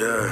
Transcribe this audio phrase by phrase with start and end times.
[0.00, 0.30] Yeah.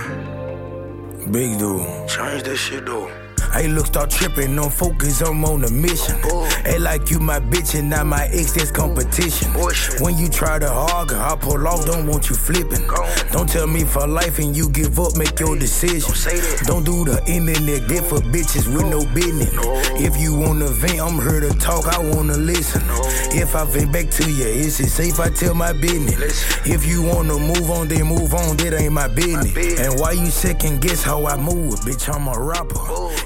[1.30, 2.08] Big dude.
[2.08, 3.23] Change that shit though.
[3.54, 6.16] Hey, look, start tripping, on focus, I'm on a mission.
[6.64, 9.52] Hey, like you my bitch and not my ex, that's competition.
[10.00, 12.86] When you try to argue, I pull off, don't want you flipping.
[13.32, 16.12] Don't tell me for life and you give up, make your decision.
[16.66, 16.74] Don't.
[16.74, 19.54] Don't do the internet, get for bitches with no business.
[20.00, 22.82] If you wanna vent, I'm here to talk, I wanna listen.
[23.30, 26.44] If I vent back to you, is it safe I tell my business?
[26.66, 29.52] If you wanna move on, then move on, that ain't my business.
[29.52, 29.86] business.
[29.86, 31.74] And why you second guess how I move?
[31.86, 32.80] Bitch, I'm a rapper.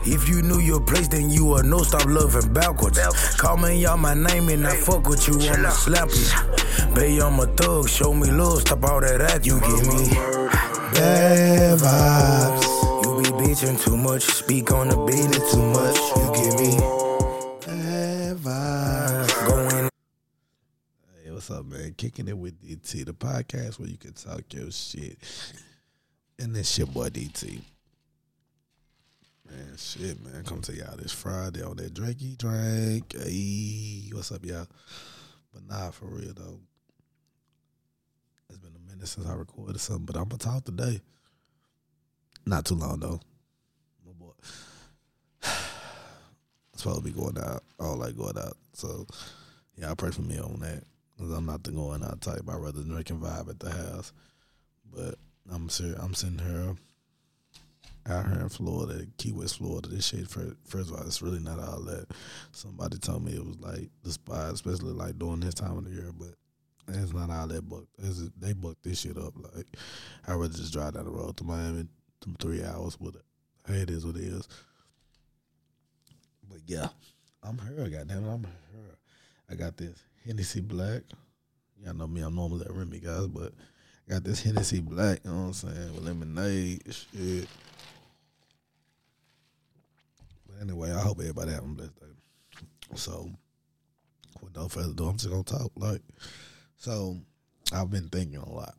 [0.04, 1.82] If you knew your place, then you would know.
[1.82, 2.96] Stop loving backwards.
[2.96, 3.34] Backwards.
[3.36, 5.38] Call me out my name and I fuck with you.
[5.50, 6.94] I'ma slap you.
[6.94, 7.90] Baby, I'm a thug.
[7.90, 8.62] Show me love.
[8.62, 10.08] Stop all that act you give me.
[10.94, 13.04] Bad vibes.
[13.04, 14.22] You be bitching too much.
[14.22, 15.98] Speak on the business too much.
[16.16, 16.78] You give me
[17.66, 19.90] bad vibes.
[21.22, 21.94] Hey, what's up, man?
[21.96, 25.18] Kicking it with DT, the podcast where you can talk your shit.
[26.38, 27.60] And this shit boy DT.
[29.50, 30.44] Man, shit, man.
[30.44, 33.14] Come to y'all this Friday on that Drakey drink.
[33.18, 34.66] Hey, what's up, y'all?
[35.52, 36.60] But nah, for real though.
[38.50, 41.00] It's been a minute since I recorded something, but I'm gonna talk today.
[42.44, 43.20] Not too long though.
[44.06, 44.32] My boy.
[46.74, 47.64] It's supposed to be going out.
[47.80, 48.56] I don't like going out.
[48.74, 49.06] So
[49.76, 50.84] yeah, I pray for me on that.
[51.18, 52.42] Cause I'm not the going out type.
[52.48, 54.12] I'd rather drink and vibe at the house.
[54.94, 55.16] But
[55.50, 56.76] I'm sure I'm sitting here
[58.08, 58.48] out here in mm-hmm.
[58.48, 59.88] Florida, Key West, Florida.
[59.88, 62.06] This shit, first, first of all, it's really not all that.
[62.52, 65.90] Somebody told me it was like the spot, especially like during this time of the
[65.90, 66.34] year, but
[66.88, 67.88] it's not all that booked.
[68.40, 69.34] They booked this shit up.
[69.54, 69.66] Like,
[70.26, 71.86] I'd rather just drive down the road to Miami,
[72.40, 73.22] three hours with it.
[73.66, 74.48] Hey, it is what it is.
[76.48, 76.88] But yeah,
[77.42, 78.96] I'm here, goddamn it, I'm here.
[79.50, 81.02] I got this Hennessy Black.
[81.84, 83.52] Y'all know me, I'm normally a Remy guys, but
[84.08, 87.46] I got this Hennessy Black, you know what I'm saying, with lemonade, shit.
[90.60, 92.06] Anyway, I hope everybody having a blessed day.
[92.94, 93.30] So,
[94.42, 95.70] with no further ado, I'm just gonna talk.
[95.76, 96.02] Like,
[96.76, 97.18] so
[97.72, 98.74] I've been thinking a lot.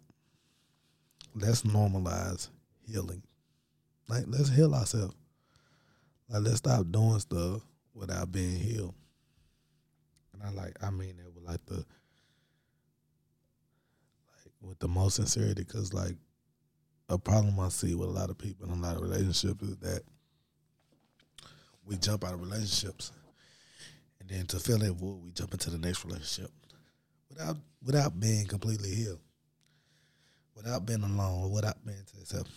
[1.36, 2.50] Let's normalize
[2.88, 3.24] healing.
[4.08, 5.16] Like, let's heal ourselves.
[6.30, 7.62] Like, let's stop doing stuff
[7.94, 8.96] without being healed.
[10.34, 11.86] And I like, I mean that with like the, like
[14.62, 16.16] with the most sincerity, because like
[17.10, 19.78] a problem I see with a lot of people in a lot of relationships is
[19.78, 20.02] that
[21.86, 23.12] we jump out of relationships,
[24.20, 26.52] and then to fill that void, we jump into the next relationship
[27.30, 29.20] without without being completely healed,
[30.56, 32.48] without being alone, without being to yourself.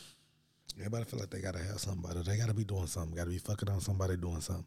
[0.79, 2.23] Everybody feel like they gotta have somebody.
[2.23, 3.15] They gotta be doing something.
[3.15, 4.65] Gotta be fucking on somebody doing something.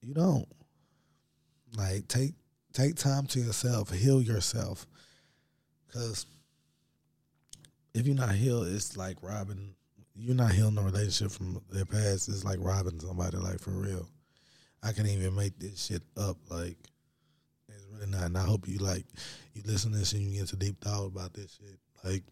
[0.00, 0.46] You don't.
[1.76, 2.34] Like take
[2.72, 3.92] take time to yourself.
[3.92, 4.86] Heal yourself.
[5.92, 6.26] Cause
[7.94, 9.74] if you're not healed, it's like robbing.
[10.22, 12.28] You're not healing a relationship from their past.
[12.28, 13.38] It's like robbing somebody.
[13.38, 14.06] Like for real.
[14.82, 16.36] I can't even make this shit up.
[16.50, 16.76] Like
[17.68, 18.24] it's really not.
[18.24, 19.06] And I hope you like
[19.54, 21.78] you listen to this and you get to deep thought about this shit.
[22.04, 22.22] Like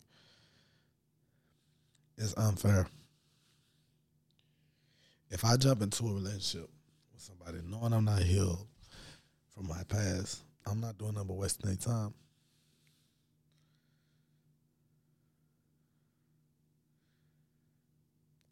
[2.19, 2.87] it's unfair.
[5.31, 6.69] If I jump into a relationship
[7.15, 8.67] with somebody knowing I'm not healed
[9.55, 12.13] from my past, I'm not doing nothing but wasting their time.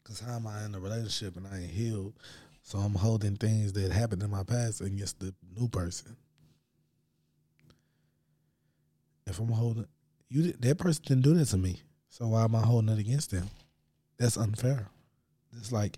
[0.07, 2.13] Cause how am I in a relationship and I ain't healed?
[2.63, 6.15] So I'm holding things that happened in my past against the new person.
[9.25, 9.85] If I'm holding
[10.29, 11.81] you, that person didn't do that to me.
[12.09, 13.49] So why am I holding it against them?
[14.17, 14.87] That's unfair.
[15.57, 15.97] It's like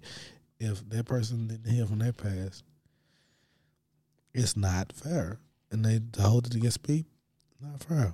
[0.59, 2.63] if that person didn't heal from their past,
[4.33, 5.39] it's not fair,
[5.71, 7.11] and they hold it against people,
[7.61, 8.13] not fair.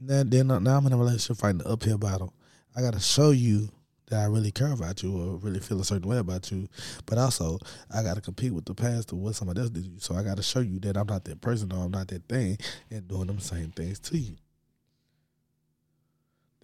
[0.00, 2.32] Now, then now I'm in a relationship fighting the uphill battle.
[2.76, 3.70] I got to show you
[4.06, 6.68] that I really care about you or really feel a certain way about you,
[7.06, 7.58] but also
[7.92, 9.98] I got to compete with the past of what somebody else did you.
[9.98, 12.28] So I got to show you that I'm not that person or I'm not that
[12.28, 12.58] thing,
[12.90, 14.36] and doing them same things to you.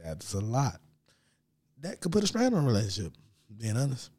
[0.02, 0.80] That's a lot.
[1.80, 3.12] That could put a strain on a relationship.
[3.58, 4.10] Being honest.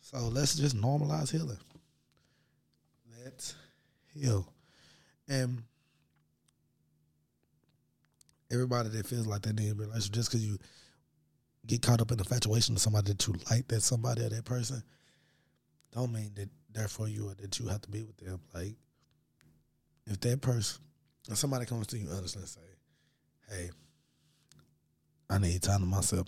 [0.00, 1.58] So let's just normalize healing.
[3.24, 3.54] Let's
[4.14, 4.46] heal.
[5.28, 5.62] And
[8.50, 10.58] everybody that feels like they need a relationship just because you
[11.66, 14.82] get caught up in infatuation with somebody that you like that somebody or that person
[15.92, 18.40] don't mean that therefore you or that you have to be with them.
[18.54, 18.74] Like
[20.06, 20.82] if that person
[21.28, 22.60] if somebody comes to you honestly and say,
[23.48, 23.70] Hey,
[25.30, 26.26] I need time to myself.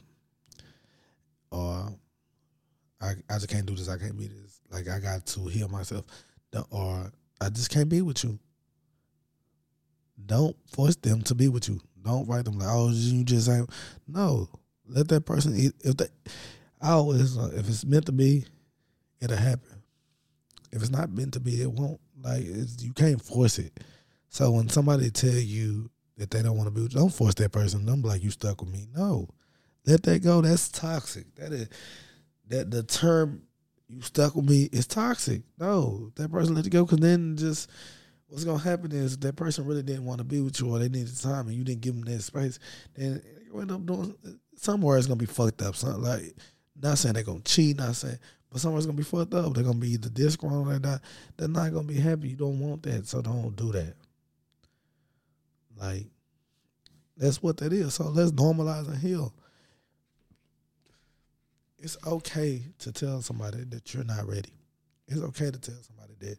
[1.50, 1.93] Or
[3.00, 4.61] I I just can't do this, I can't be this.
[4.70, 6.05] Like I got to heal myself.
[6.70, 8.38] Or I just can't be with you.
[10.26, 11.81] don't force them to be with you.
[12.02, 13.70] Don't write them like, oh, you just ain't.
[14.06, 14.49] No,
[14.88, 15.73] let that person eat.
[15.81, 16.06] If they,
[16.81, 18.44] I always, uh, if it's meant to be,
[19.20, 19.82] it'll happen.
[20.73, 22.00] If it's not meant to be, it won't.
[22.20, 23.79] Like you can't force it.
[24.29, 27.87] So when somebody tell you that they don't want to be, don't force that person.
[27.87, 28.87] Don't be like you stuck with me.
[28.94, 29.29] No,
[29.87, 30.40] let that go.
[30.40, 31.32] That's toxic.
[31.37, 31.69] That is
[32.49, 33.43] that the term
[33.88, 35.43] you stuck with me is toxic.
[35.58, 37.70] No, that person let it go because then just
[38.26, 40.88] what's gonna happen is that person really didn't want to be with you or they
[40.88, 42.58] needed time and you didn't give them that space.
[42.94, 44.14] Then you end up doing
[44.58, 45.76] somewhere it's gonna be fucked up.
[45.76, 46.34] Something like
[46.81, 48.19] not saying they're gonna cheat, not saying,
[48.50, 49.55] but somewhere's gonna be fucked up.
[49.55, 51.00] They're gonna be either disgruntled or not.
[51.37, 52.28] They're not gonna be happy.
[52.28, 53.94] You don't want that, so don't do that.
[55.76, 56.06] Like
[57.16, 57.94] that's what that is.
[57.94, 59.34] So let's normalize and heal
[61.78, 64.52] it's okay to tell somebody that you're not ready.
[65.06, 66.38] It's okay to tell somebody that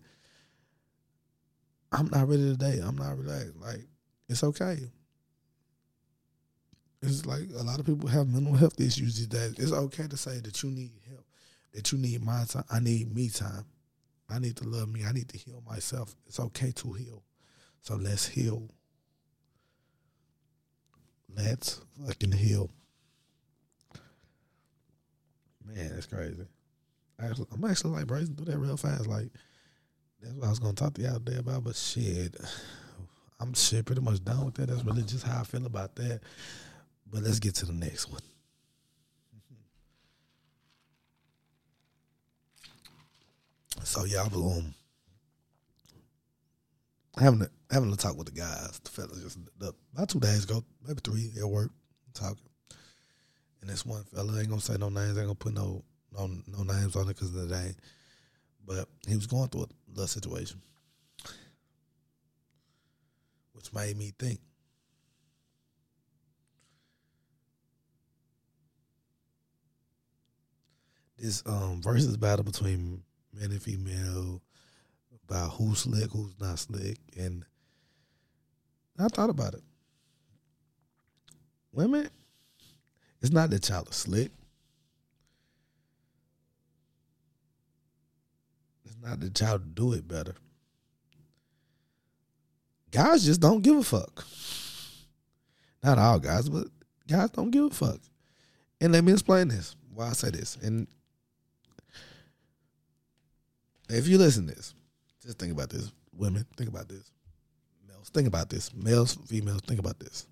[1.91, 2.79] I'm not ready today.
[2.83, 3.55] I'm not relaxed.
[3.59, 3.87] Like
[4.27, 4.77] it's okay.
[7.01, 9.55] It's like a lot of people have mental health issues these days.
[9.57, 11.25] It's okay to say that you need help,
[11.73, 12.65] that you need my time.
[12.69, 13.65] I need me time.
[14.29, 15.05] I need to love me.
[15.05, 16.15] I need to heal myself.
[16.27, 17.23] It's okay to heal.
[17.81, 18.69] So let's heal.
[21.35, 22.69] Let's fucking heal.
[25.65, 26.45] Man, that's crazy.
[27.19, 29.07] Actually, I'm actually like bracing through that real fast.
[29.07, 29.29] Like
[30.21, 31.63] that's what I was gonna talk to y'all today about.
[31.63, 32.35] But shit,
[33.39, 34.67] I'm shit pretty much done with that.
[34.67, 36.21] That's really just how I feel about that.
[37.11, 38.21] But let's get to the next one.
[43.83, 44.27] So y'all
[44.57, 44.75] um
[47.17, 50.43] having a having a talk with the guys, the fellas just the, about two days
[50.43, 51.71] ago, maybe three at work,
[52.13, 52.37] talking.
[53.61, 56.63] And this one fella ain't gonna say no names, ain't gonna put no no no
[56.63, 57.73] names on it because of the day.
[58.65, 60.61] But he was going through a little situation,
[63.53, 64.39] which made me think.
[71.19, 74.41] This um versus battle between men and female
[75.27, 77.43] about who's slick, who's not slick, and
[78.97, 79.63] I thought about it.
[81.71, 82.09] Women
[83.21, 84.31] it's not that y'all are slick.
[88.85, 90.35] It's not that y'all do it better.
[92.91, 94.25] Guys just don't give a fuck.
[95.83, 96.67] Not all guys, but
[97.07, 97.99] guys don't give a fuck.
[98.81, 99.75] And let me explain this.
[99.93, 100.57] Why I say this.
[100.61, 100.87] And
[103.89, 104.73] if you listen to this,
[105.21, 105.91] just think about this.
[106.13, 107.11] Women, think about this.
[107.87, 108.73] Males, think about this.
[108.73, 110.27] Males, females, think about this.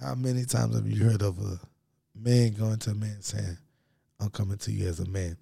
[0.00, 1.58] How many times have you heard of a
[2.14, 3.58] man going to a man saying,
[4.20, 5.36] I'm coming to you as a man?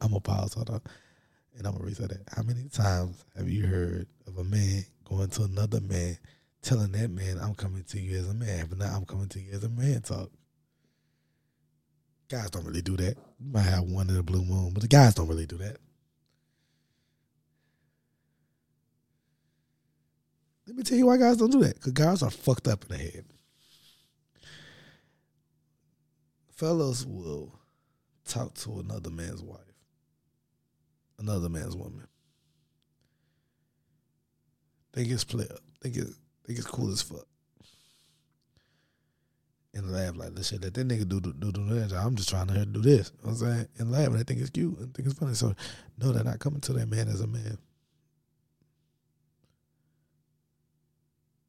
[0.00, 0.80] I'm gonna pause, on,
[1.56, 2.22] and I'm gonna reset that.
[2.34, 6.18] How many times have you heard of a man going to another man,
[6.60, 9.40] telling that man, I'm coming to you as a man, but now I'm coming to
[9.40, 10.30] you as a man talk?
[12.32, 13.18] Guys don't really do that.
[13.38, 15.76] You might have one in a blue moon, but the guys don't really do that.
[20.66, 21.74] Let me tell you why guys don't do that.
[21.74, 23.26] Because guys are fucked up in the head.
[26.52, 27.52] Fellows will
[28.24, 29.60] talk to another man's wife,
[31.18, 32.06] another man's woman.
[34.94, 35.60] Think it's play up.
[35.82, 37.26] Think it's think it's cool as fuck.
[39.74, 41.92] And laugh like this shit that that nigga do do do, do that.
[41.94, 43.10] I'm just trying to do this.
[43.22, 43.68] You know what I'm saying?
[43.78, 45.34] And laugh and they think it's cute and think it's funny.
[45.34, 45.54] So
[45.98, 47.56] no, they're not coming to that man as a man.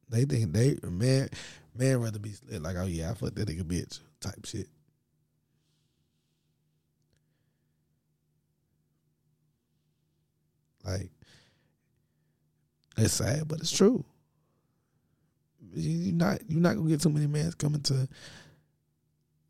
[0.09, 1.27] They think they man
[1.75, 4.67] man rather be slit like oh yeah I fucked that nigga bitch type shit.
[10.85, 11.09] Like
[12.97, 14.05] it's sad, but it's true.
[15.73, 18.07] You're not you're not gonna get too many men coming to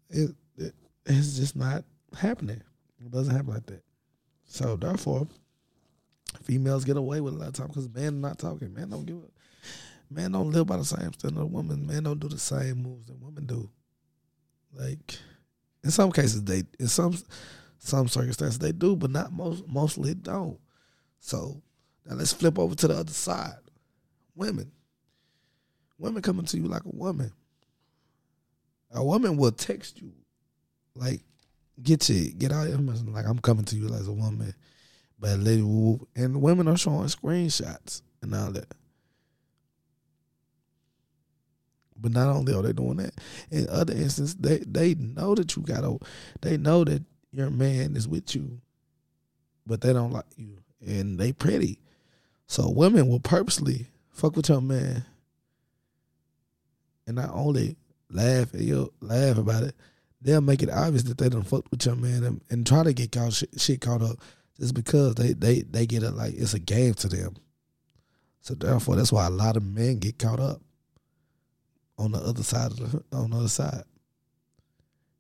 [0.10, 0.74] it, it.
[1.06, 1.84] It's just not
[2.18, 2.62] happening.
[3.00, 3.84] It doesn't happen like that.
[4.46, 5.28] So therefore,
[6.44, 8.74] females get away with a lot of time because men not talking.
[8.74, 9.34] Man don't give a
[10.14, 11.88] Man don't live by the same standard of women.
[11.88, 13.70] Man don't do the same moves that women do.
[14.74, 15.18] Like
[15.84, 17.18] in some cases they in some
[17.80, 20.60] some circumstances they do, but not most mostly don't.
[21.20, 21.62] So
[22.06, 23.56] now let's flip over to the other side.
[24.36, 24.72] Women.
[25.98, 27.32] Women coming to you like a woman.
[28.92, 30.12] A woman will text you
[30.96, 31.22] like
[31.82, 33.14] get you get out of here.
[33.14, 34.54] like I'm coming to you as a woman.
[35.20, 35.62] But lady
[36.16, 38.74] and women are showing screenshots and all that.
[41.96, 43.14] But not only are they doing that,
[43.50, 45.98] in other instances, they they know that you got a,
[46.42, 48.60] they know that your man is with you,
[49.66, 51.80] but they don't like you, and they pretty.
[52.46, 55.06] So women will purposely fuck with your man,
[57.08, 57.76] and not only
[58.10, 59.76] laugh at you, laugh about it,
[60.22, 62.94] they'll make it obvious that they don't fuck with your man and, and try to
[62.94, 64.18] get caught shit, shit caught up
[64.60, 67.36] just because they they they get it like it's a game to them.
[68.42, 70.62] So therefore, that's why a lot of men get caught up
[71.98, 73.84] on the other side of the on the other side.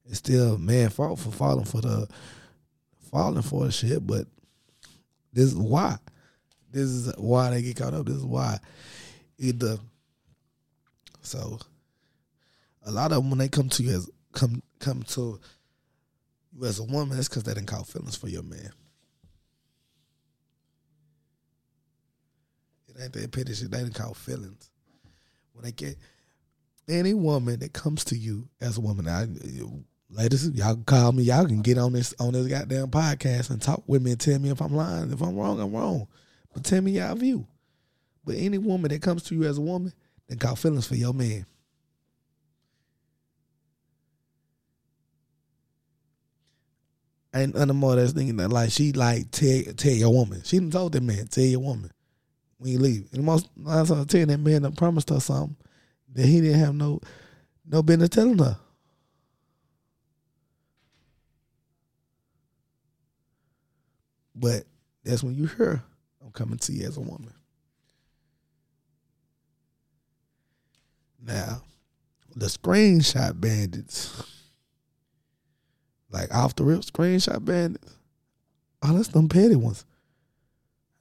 [0.05, 2.07] It's still man fault for falling for the
[3.11, 4.27] falling for the shit, but
[5.31, 5.97] this is why.
[6.71, 8.05] This is why they get caught up.
[8.05, 8.59] This is why.
[9.37, 9.77] Either uh,
[11.21, 11.59] so
[12.85, 15.39] a lot of them when they come to you as come come to
[16.53, 18.71] you as a woman, it's because they didn't call feelings for your man.
[22.87, 23.71] It ain't that petty shit.
[23.71, 24.69] They didn't call feelings.
[25.53, 25.97] When they get
[26.87, 29.27] any woman that comes to you as a woman, I,
[30.09, 31.23] ladies, y'all can call me.
[31.23, 34.39] Y'all can get on this on this goddamn podcast and talk with me and tell
[34.39, 35.11] me if I'm lying.
[35.11, 36.07] If I'm wrong, I'm wrong.
[36.53, 37.47] But tell me y'all view.
[38.25, 39.93] But any woman that comes to you as a woman,
[40.27, 41.45] then caught feelings for your man.
[47.35, 50.43] Ain't nothing more that's thinking that like she like tell tell your woman.
[50.43, 51.91] She done told that man, tell your woman
[52.57, 53.09] when you leave.
[53.11, 55.57] And most times ten that man done promised her something
[56.13, 57.01] that he didn't have no
[57.65, 58.57] no business telling her.
[64.35, 64.65] But
[65.03, 65.83] that's when you hear
[66.23, 67.33] I'm coming to you as a woman.
[71.25, 71.61] Now,
[72.35, 74.32] the screenshot bandits,
[76.13, 77.95] like off the rip screenshot bandits,
[78.83, 79.85] oh, that's them petty ones.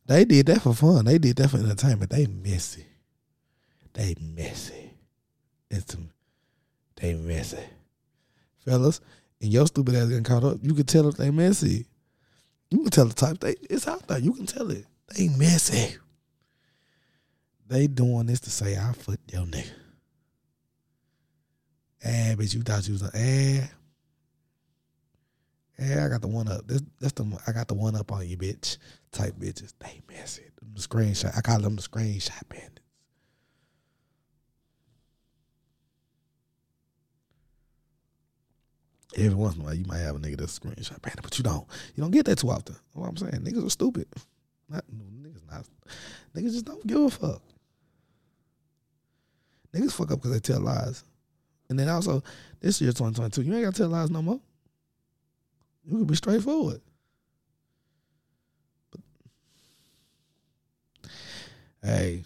[0.07, 1.04] They did that for fun.
[1.04, 2.11] They did that for entertainment.
[2.11, 2.87] They messy.
[3.92, 4.90] They messy.
[5.71, 6.11] It's them.
[6.97, 7.59] they messy.
[8.64, 9.00] Fellas,
[9.40, 11.87] and your stupid ass getting caught up, you can tell if they messy.
[12.71, 14.19] You can tell the type they it's out there.
[14.19, 14.87] You can tell it.
[15.14, 15.97] They messy.
[17.69, 19.71] They doing this to say I fucked your nigga.
[22.04, 23.66] Eh, bitch, you thought you was a eh.
[25.83, 26.67] Eh, I got the one up.
[26.69, 28.79] This that's the I got the one up on you, bitch.
[29.11, 29.75] Type bitches.
[29.81, 30.45] They messy.
[30.61, 31.37] Them the screenshot.
[31.37, 32.81] I call them the screenshot bandits.
[39.17, 41.37] Every once in a while, you might have a nigga that's a screenshot bandit, but
[41.37, 41.67] you don't.
[41.97, 42.77] You don't get that too often.
[42.93, 44.07] What I'm saying, niggas are stupid.
[44.69, 45.67] Not niggas, not
[46.35, 47.43] niggas just don't give a fuck.
[49.75, 51.03] Niggas fuck up because they tell lies,
[51.69, 52.23] and then also
[52.61, 54.41] this year 2022, you ain't gotta tell lies no more.
[55.85, 56.81] You can be straightforward.
[58.91, 59.01] But,
[61.83, 62.23] hey,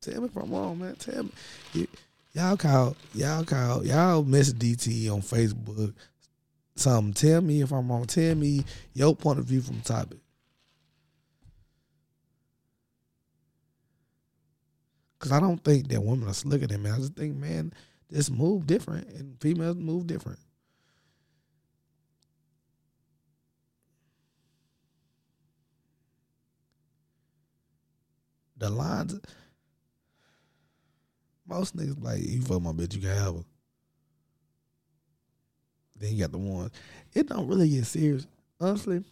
[0.00, 0.96] tell me if I'm wrong, man.
[0.96, 1.30] Tell me.
[1.72, 1.86] You,
[2.34, 5.92] Y'all call, y'all call, y'all miss DT on Facebook.
[6.74, 7.12] Something.
[7.12, 8.06] Tell me if I'm wrong.
[8.06, 10.18] Tell me your point of view from the topic.
[15.18, 16.92] Cause I don't think that women are slicker than men.
[16.94, 17.72] I just think, man,
[18.08, 20.38] this move different and females move different.
[28.62, 29.18] The lines
[31.48, 33.44] most niggas like you fuck my bitch, you can have her.
[35.98, 36.70] Then you got the ones.
[37.12, 38.24] It don't really get serious.
[38.60, 39.02] Honestly,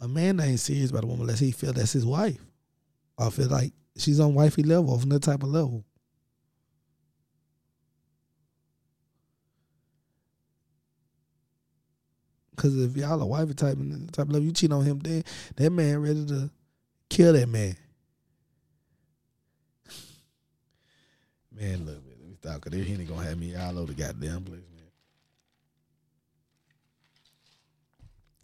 [0.00, 2.38] a man ain't serious about a woman unless he feel that's his wife.
[3.18, 5.84] I feel like she's on wifey level from that type of level.
[12.54, 15.24] Cause if y'all a wifey type and type level, you cheat on him, then
[15.56, 16.48] that man ready to
[17.08, 17.76] kill that man.
[21.58, 24.00] Man, look, man, let me stop because he ain't gonna have me all over the
[24.00, 24.84] goddamn place, man.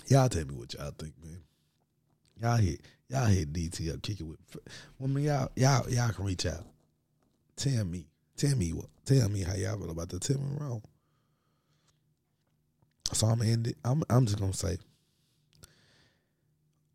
[0.07, 1.41] Y'all tell me what y'all think, man.
[2.43, 4.39] Y'all hit, y'all hit DT up, kick it with.
[4.99, 6.67] Woman, y'all, y'all, y'all can reach out.
[7.57, 8.07] Tell me,
[8.37, 10.83] tell me what, tell me how y'all feel about the Tell me wrong.
[13.13, 13.77] So I'm end it.
[13.85, 14.79] I'm, I'm just gonna say.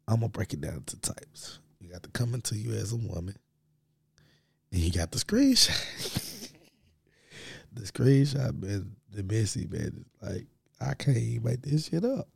[0.07, 1.59] I'm gonna break it down to types.
[1.79, 3.35] You got to come into you as a woman.
[4.71, 6.51] And you got the screenshot.
[7.73, 10.05] the screenshot, man, the messy man.
[10.21, 10.45] Like,
[10.79, 12.27] I can't even make this shit up.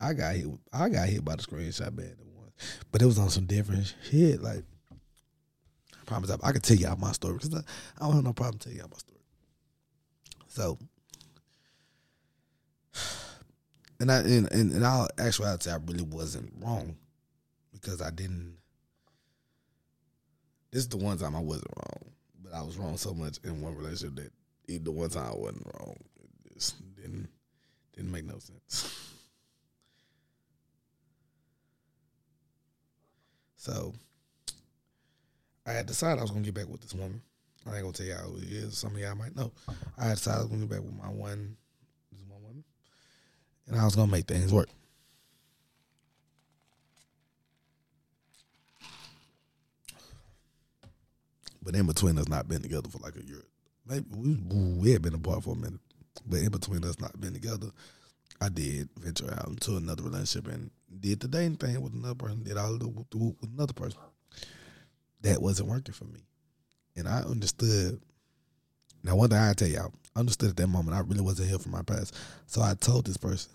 [0.00, 0.46] I got hit.
[0.72, 2.52] I got hit by the screenshot man once,
[2.92, 4.40] but it was on some different shit.
[4.40, 4.62] Like,
[4.92, 7.62] I promise, I, I can tell y'all my story because I,
[7.98, 9.18] I don't have no problem telling y'all my story.
[10.46, 10.78] So,
[14.00, 16.96] and I in, in, in all actuality, I really wasn't wrong
[17.80, 18.56] because I didn't.
[20.70, 23.60] This is the one time I wasn't wrong, but I was wrong so much in
[23.60, 24.32] one relationship that
[24.66, 25.96] even the one time I wasn't wrong,
[26.44, 27.28] it just didn't
[27.94, 28.94] Didn't make no sense.
[33.56, 33.92] So
[35.66, 37.20] I had decided I was gonna get back with this woman.
[37.66, 38.78] I ain't gonna tell y'all who it is.
[38.78, 39.50] Some of y'all might know.
[39.98, 41.56] I had decided I was gonna get back with my one,
[42.12, 42.64] this one woman,
[43.66, 44.68] and I was gonna make things work.
[51.68, 53.44] But in between us not been together for like a year,
[53.86, 54.36] maybe we
[54.78, 55.80] we had been apart for a minute.
[56.26, 57.66] But in between us not being together,
[58.40, 62.42] I did venture out into another relationship and did the dating thing with another person.
[62.42, 63.98] Did all the with another person.
[65.20, 66.20] That wasn't working for me,
[66.96, 68.00] and I understood.
[69.04, 71.58] Now, one thing I tell y'all, I understood at that moment I really wasn't here
[71.58, 72.14] for my past,
[72.46, 73.52] so I told this person,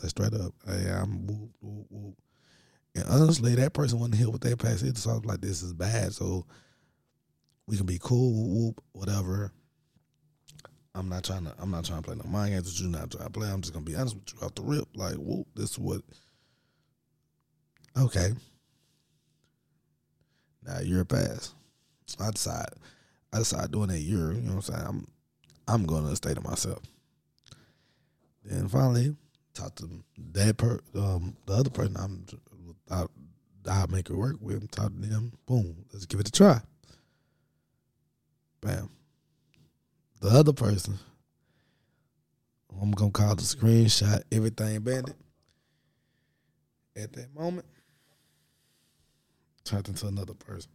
[0.00, 2.16] like straight up, "Hey, I'm whoop whoop whoop."
[2.94, 5.62] And honestly, that person wasn't here with their past either, so I was like, "This
[5.62, 6.46] is bad." So
[7.68, 9.52] we can be cool, whoop, whoop, whatever.
[10.94, 11.54] I'm not trying to.
[11.58, 12.88] I'm not trying to play no mind games with you.
[12.88, 13.48] Not trying to play.
[13.48, 14.88] I'm just gonna be honest with you out the rip.
[14.96, 16.00] Like, whoop, this is what.
[17.96, 18.32] Okay.
[20.66, 21.54] Now you're a past.
[22.18, 22.70] I decide.
[23.32, 24.32] I decide doing that year.
[24.32, 24.86] You know what I'm saying?
[24.88, 25.06] I'm.
[25.68, 26.80] I'm to stay to myself.
[28.42, 29.14] Then finally,
[29.52, 29.90] talk to
[30.32, 32.24] that per um the other person I'm.
[32.90, 33.04] I
[33.70, 34.70] I make it work with.
[34.70, 35.32] Talk to them.
[35.44, 35.84] Boom.
[35.92, 36.62] Let's give it a try.
[38.60, 38.90] Bam
[40.20, 40.98] the other person,
[42.80, 45.16] I'm gonna call the screenshot everything bandit.
[46.96, 47.66] At that moment,
[49.64, 50.70] turned into another person.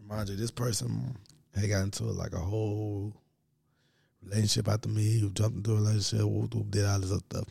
[0.00, 1.16] Remind you, this person
[1.54, 3.12] had got into like a whole
[4.22, 5.18] relationship after me.
[5.18, 7.48] Who jumped into a relationship, whoop, whoop, did all this other stuff.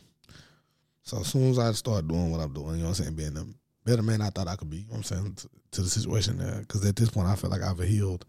[1.04, 3.16] So as soon as I start doing what I'm doing, you know what I'm saying,
[3.16, 3.54] being the
[3.86, 5.90] better man I thought I could be, you know what I'm saying, to, to the
[5.90, 6.60] situation there.
[6.60, 8.26] Because at this point, I feel like I've healed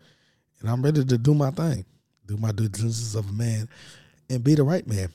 [0.60, 1.84] and I'm ready to do my thing,
[2.26, 3.68] do my due of a man,
[4.30, 5.08] and be the right man.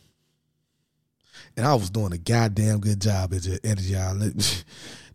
[1.56, 4.16] And I was doing a goddamn good job at, y'all.
[4.20, 4.64] this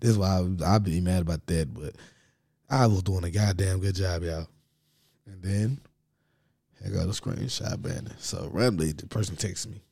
[0.00, 1.94] is why I'd be mad about that, but
[2.68, 4.48] I was doing a goddamn good job, y'all.
[5.26, 5.80] And then
[6.84, 8.12] I got a screenshot banner.
[8.18, 9.82] So randomly, the person texted me.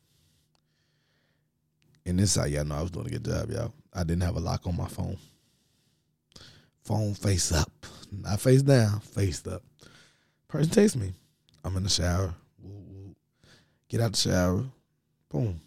[2.06, 3.72] And this how y'all know I was doing a good job, y'all.
[3.92, 5.16] I didn't have a lock on my phone.
[6.82, 7.70] Phone face up,
[8.12, 9.62] not face down, face up.
[10.48, 11.12] Person takes me.
[11.64, 12.34] I'm in the shower.
[13.88, 14.64] Get out the shower.
[15.30, 15.60] Boom.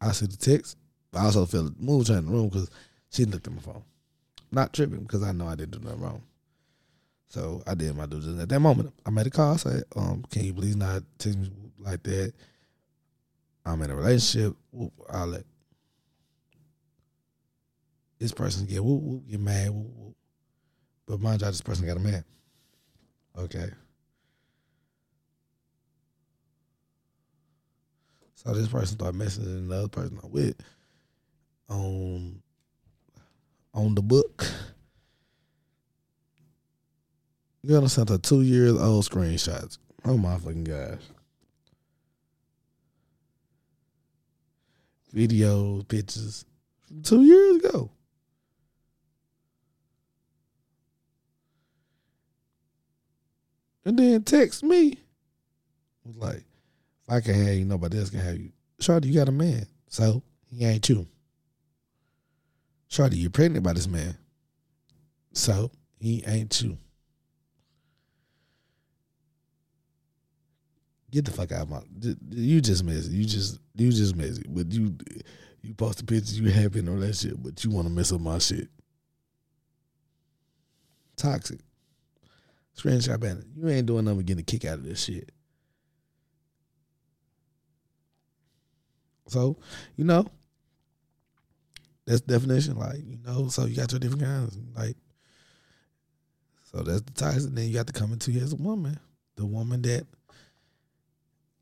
[0.00, 0.76] I see the text.
[1.12, 2.70] I also feel it move in the room because
[3.10, 3.82] she looked at my phone.
[4.52, 6.22] Not tripping because I know I didn't do nothing wrong.
[7.28, 8.42] So I did my due diligence.
[8.42, 9.54] At that moment, I made a call.
[9.54, 12.32] I said, um, can you please not text me like that?
[13.66, 14.54] I'm in a relationship.
[15.10, 15.44] I'll let
[18.18, 19.70] this person get whoop, whoop, get mad.
[19.70, 20.16] Whoop, whoop.
[21.06, 22.24] But mind you, this person got a man.
[23.36, 23.70] Okay.
[28.34, 30.54] So this person started messaging the other person I'm with
[31.68, 32.40] on
[33.74, 34.46] on the book.
[37.62, 39.78] You send her two years old screenshots.
[40.04, 41.02] Oh my fucking gosh.
[45.16, 46.44] Videos, pictures
[47.02, 47.90] two years ago.
[53.86, 54.98] And then text me.
[56.04, 58.52] Was like, if I can have you, nobody else can have you.
[58.78, 59.66] Shorty, you got a man.
[59.88, 61.06] So he ain't you.
[62.88, 64.18] Shorty, you're pregnant by this man.
[65.32, 66.76] So he ain't you.
[71.10, 71.80] Get the fuck out of my
[72.30, 73.12] you just messy.
[73.12, 74.44] You just you just messy.
[74.48, 74.96] But you
[75.62, 77.42] you post the pictures you have in that shit.
[77.42, 78.68] but you wanna mess up my shit.
[81.16, 81.60] Toxic.
[82.76, 83.42] Screenshot banner.
[83.56, 85.32] You ain't doing nothing getting a kick out of this shit.
[89.28, 89.56] So,
[89.96, 90.26] you know,
[92.06, 92.78] that's definition.
[92.78, 94.58] Like, you know, so you got your different kinds.
[94.76, 94.96] Like,
[96.64, 97.52] so that's the toxic.
[97.52, 98.98] Then you got to come into as a woman.
[99.36, 100.06] The woman that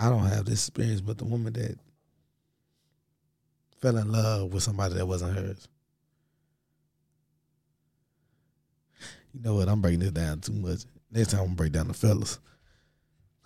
[0.00, 1.78] I don't have this experience, but the woman that
[3.80, 5.68] fell in love with somebody that wasn't hers.
[9.32, 9.68] You know what?
[9.68, 10.84] I'm breaking this down too much.
[11.10, 12.38] Next time I'm gonna break down the fellas.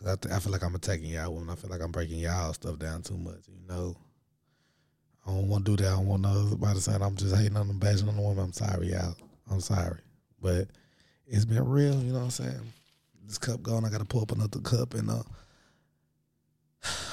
[0.06, 1.50] I, th- I feel like I'm attacking y'all women.
[1.50, 3.48] I feel like I'm breaking y'all stuff down too much.
[3.48, 3.96] You know,
[5.26, 5.92] I don't want to do that.
[5.92, 8.44] I don't want nobody saying I'm just hating on them, bashing on the woman.
[8.44, 9.16] I'm sorry, y'all.
[9.50, 9.98] I'm sorry,
[10.40, 10.68] but
[11.26, 12.00] it's been real.
[12.00, 12.72] You know what I'm saying?
[13.26, 13.84] This cup going.
[13.84, 15.22] I got to pull up another cup, and uh,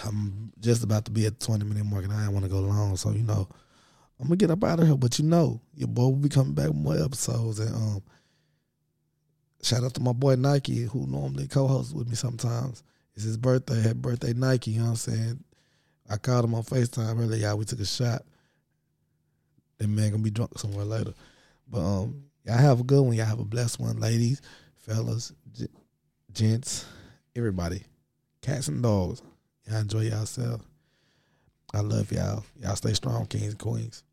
[0.06, 2.52] I'm just about to be at the 20 minute mark, and I don't want to
[2.52, 2.98] go long.
[2.98, 3.48] So you know,
[4.20, 4.98] I'm gonna get up out of here.
[4.98, 8.04] But you know, your boy will be coming back with more episodes, and um
[9.66, 12.84] Shout out to my boy Nike, who normally co-hosts with me sometimes.
[13.16, 13.82] It's his birthday.
[13.82, 14.72] Happy birthday, Nike.
[14.72, 15.44] You know what I'm saying?
[16.08, 17.48] I called him on FaceTime earlier.
[17.48, 18.22] Y'all, we took a shot.
[19.80, 21.14] That man gonna be drunk somewhere later.
[21.68, 23.16] But um, y'all have a good one.
[23.16, 24.40] Y'all have a blessed one, ladies,
[24.76, 25.68] fellas, g-
[26.32, 26.86] gents,
[27.36, 27.84] everybody,
[28.44, 29.24] cats and dogs.
[29.68, 30.62] Y'all enjoy yourself.
[31.74, 32.44] I love y'all.
[32.62, 34.04] Y'all stay strong, kings and queens.